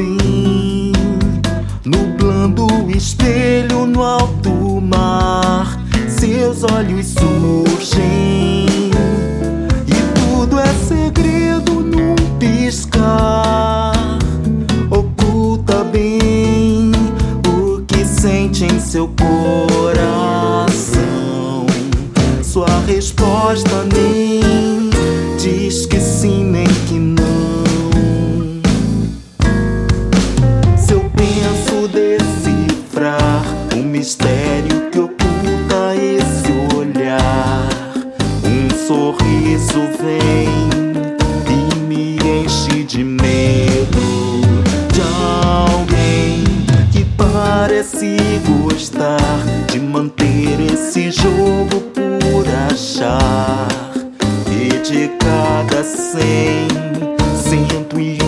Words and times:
No 0.00 1.84
nublando 1.84 2.66
o 2.66 2.90
espelho 2.90 3.84
no 3.84 4.02
alto 4.02 4.50
mar, 4.80 5.78
seus 6.08 6.64
olhos 6.64 7.08
surgem 7.08 8.66
e 9.86 9.94
tudo 10.14 10.58
é 10.58 10.72
segredo 10.88 11.80
num 11.80 12.14
piscar. 12.38 13.92
Oculta 14.90 15.84
bem 15.84 16.92
o 17.46 17.82
que 17.82 18.02
sente 18.04 18.64
em 18.64 18.80
seu 18.80 19.06
coração. 19.08 20.70
Sua 22.42 22.80
resposta 22.86 23.84
nem 23.94 24.88
diz 25.36 25.84
que 25.84 26.00
sim. 26.00 26.49
Mistério 34.10 34.90
que 34.90 34.98
oculta 34.98 35.94
esse 35.94 36.76
olhar, 36.76 37.68
um 38.44 38.68
sorriso 38.88 39.82
vem 40.02 40.48
e 41.48 41.74
me 41.86 42.16
enche 42.16 42.82
de 42.82 43.04
medo 43.04 44.40
de 44.92 45.00
alguém 45.00 46.42
que 46.90 47.04
parece 47.16 48.16
gostar 48.64 49.20
de 49.70 49.78
manter 49.78 50.58
esse 50.72 51.12
jogo 51.12 51.80
por 51.94 52.44
achar. 52.68 53.68
E 54.50 54.76
de 54.80 55.08
cada 55.18 55.84
cem, 55.84 56.66
cento 57.36 58.00
e 58.00 58.19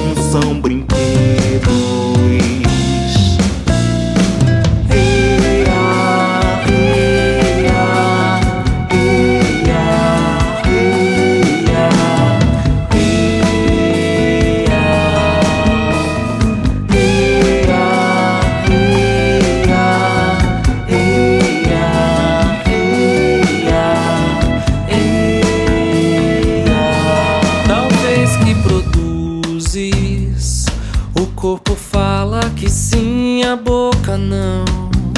corpo 31.42 31.74
fala 31.74 32.38
que 32.54 32.70
sim, 32.70 33.42
a 33.42 33.56
boca 33.56 34.16
não. 34.16 34.64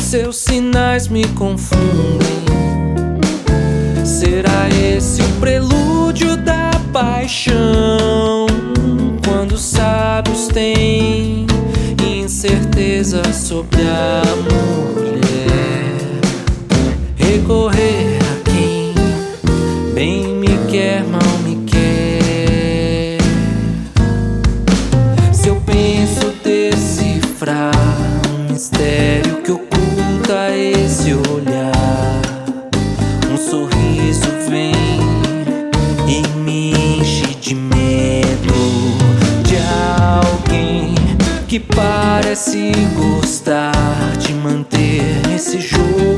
Seus 0.01 0.39
sinais 0.39 1.07
me 1.07 1.29
confundem. 1.35 2.47
Será 4.03 4.71
esse 4.71 5.21
o 5.21 5.29
prelúdio 5.39 6.35
da 6.39 6.71
paixão? 6.95 8.47
Quando 9.23 9.53
os 9.53 9.61
sábios 9.61 10.49
têm 10.49 11.47
incerteza 12.03 13.23
sobre 13.31 13.83
a 13.83 14.23
mulher, 14.47 16.21
recorrer 17.17 18.04
decifrar 27.45 27.73
um 28.31 28.53
mistério 28.53 29.43
que 29.43 29.53
oculta 29.53 30.51
esse 30.57 31.13
olhar, 31.13 32.23
um 33.31 33.37
sorriso 33.37 34.27
vem 34.49 34.73
e 36.09 36.27
me 36.39 36.73
enche 36.73 37.35
de 37.35 37.55
medo 37.55 38.55
de 39.43 39.57
alguém 39.59 40.95
que 41.47 41.61
parece 41.61 42.73
gostar 42.95 43.73
de 44.19 44.33
manter 44.33 45.03
esse 45.35 45.61
jogo 45.61 46.14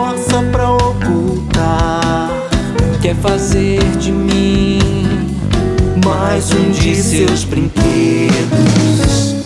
se 0.00 0.20
esforça 0.20 0.42
pra 0.50 0.70
ocultar 0.70 2.30
quer 3.02 3.14
fazer 3.16 3.80
de 3.98 4.12
mim 4.12 4.78
mais 6.04 6.50
um 6.52 6.70
de 6.70 6.94
seus 6.94 7.44
brinquedos. 7.44 9.39